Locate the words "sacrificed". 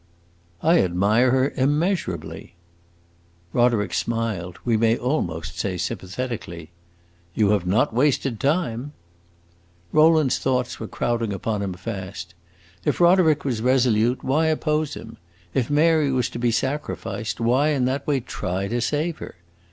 16.49-17.39